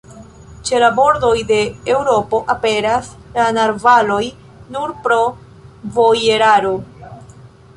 Ĉe 0.67 0.77
la 0.83 0.87
bordoj 0.99 1.33
de 1.51 1.59
Eŭropo 1.95 2.39
aperas 2.53 3.11
la 3.35 3.45
narvaloj 3.59 4.23
nur 4.77 4.95
pro 5.05 5.21
vojeraro. 5.99 6.73